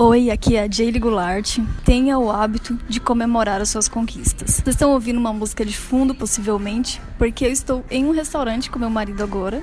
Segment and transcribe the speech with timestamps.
[0.00, 1.58] Oi, aqui é a Jaylee Goulart.
[1.84, 4.50] Tenha o hábito de comemorar as suas conquistas.
[4.50, 8.78] Vocês estão ouvindo uma música de fundo, possivelmente, porque eu estou em um restaurante com
[8.78, 9.60] meu marido agora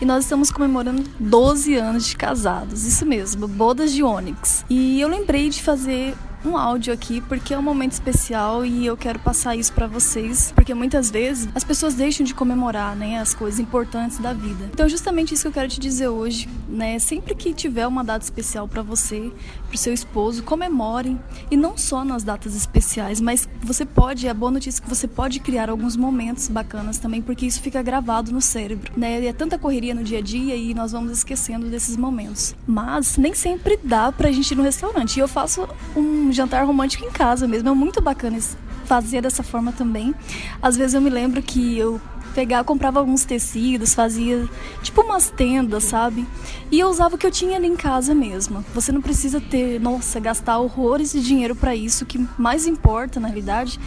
[0.00, 2.84] e nós estamos comemorando 12 anos de casados.
[2.84, 4.64] Isso mesmo, bodas de Onyx.
[4.68, 6.12] E eu lembrei de fazer
[6.44, 10.52] um áudio aqui porque é um momento especial e eu quero passar isso para vocês,
[10.54, 14.68] porque muitas vezes as pessoas deixam de comemorar, né, as coisas importantes da vida.
[14.72, 18.24] Então, justamente isso que eu quero te dizer hoje, né, sempre que tiver uma data
[18.24, 19.32] especial para você,
[19.66, 21.18] para o seu esposo, comemorem
[21.50, 25.06] e não só nas datas especiais, mas você pode, é a boa notícia que você
[25.06, 29.20] pode criar alguns momentos bacanas também, porque isso fica gravado no cérebro, né?
[29.20, 32.54] E é tanta correria no dia a dia e nós vamos esquecendo desses momentos.
[32.66, 35.16] Mas nem sempre dá pra gente ir no restaurante.
[35.16, 37.68] E eu faço um um jantar romântico em casa mesmo.
[37.68, 38.38] É muito bacana
[38.84, 40.14] fazer dessa forma também.
[40.62, 42.00] Às vezes eu me lembro que eu
[42.34, 44.48] pegar, comprava alguns tecidos, fazia
[44.82, 46.26] tipo umas tendas, sabe?
[46.70, 48.64] E eu usava o que eu tinha ali em casa mesmo.
[48.74, 52.04] Você não precisa ter, nossa, gastar horrores de dinheiro para isso.
[52.04, 53.80] O que mais importa, na realidade,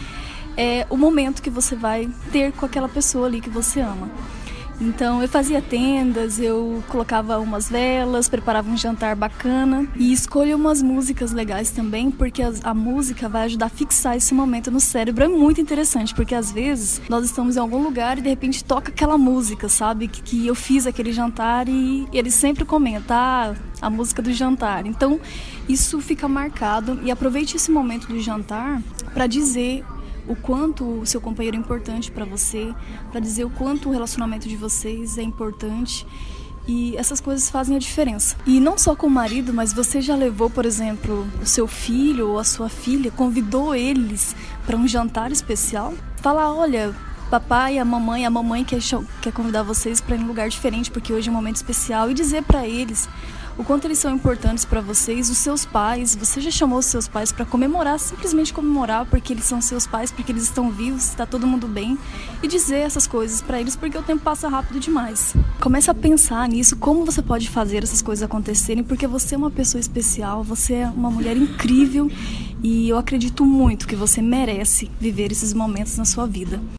[0.56, 4.10] é o momento que você vai ter com aquela pessoa ali que você ama.
[4.82, 10.82] Então eu fazia tendas, eu colocava umas velas, preparava um jantar bacana e escolho umas
[10.82, 15.22] músicas legais também, porque a, a, música vai ajudar a fixar esse momento no cérebro.
[15.22, 18.90] É muito interessante, porque às vezes nós estamos em algum lugar e de repente toca
[18.90, 20.08] aquela música, sabe?
[20.08, 24.32] Que, que eu fiz aquele jantar e, e ele sempre comenta, ah, a música do
[24.32, 24.84] jantar.
[24.84, 25.20] Então
[25.68, 28.82] isso fica marcado e aproveite esse momento do jantar
[29.14, 29.84] para dizer
[30.26, 32.74] o quanto o seu companheiro é importante para você,
[33.10, 36.06] para dizer o quanto o relacionamento de vocês é importante.
[36.66, 38.36] E essas coisas fazem a diferença.
[38.46, 42.28] E não só com o marido, mas você já levou, por exemplo, o seu filho
[42.28, 45.92] ou a sua filha, convidou eles para um jantar especial?
[46.18, 46.94] Fala, olha,
[47.32, 48.80] papai, a mamãe, a mamãe quer,
[49.22, 52.10] quer convidar vocês para ir em um lugar diferente porque hoje é um momento especial
[52.10, 53.08] e dizer para eles
[53.56, 56.14] o quanto eles são importantes para vocês, os seus pais.
[56.14, 60.12] Você já chamou os seus pais para comemorar, simplesmente comemorar porque eles são seus pais,
[60.12, 61.98] porque eles estão vivos, está todo mundo bem
[62.42, 65.34] e dizer essas coisas para eles porque o tempo passa rápido demais.
[65.58, 69.50] Comece a pensar nisso, como você pode fazer essas coisas acontecerem, porque você é uma
[69.50, 72.10] pessoa especial, você é uma mulher incrível
[72.62, 76.60] e eu acredito muito que você merece viver esses momentos na sua vida.